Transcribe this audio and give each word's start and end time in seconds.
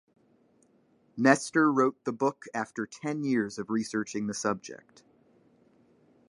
Nestor 1.15 1.71
wrote 1.71 2.05
the 2.05 2.11
book 2.11 2.45
after 2.55 2.87
ten 2.87 3.23
years 3.23 3.59
of 3.59 3.69
researching 3.69 4.25
the 4.25 4.33
subject. 4.33 5.03